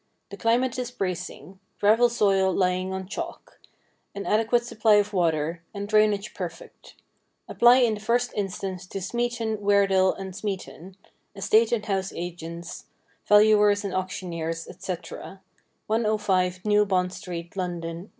[0.31, 3.59] The climate is bracing; gravel soil lying on chalk,
[4.15, 6.95] an adequate supply of water, and drainage perfect.
[7.47, 10.97] Apply in the first instance to Smeaton, Weardale & Smeaton,
[11.35, 12.85] Estate and House Agents,
[13.27, 14.95] Valuers and Auctioneers, &c,
[15.85, 18.09] 105 New Bond Street, London, W.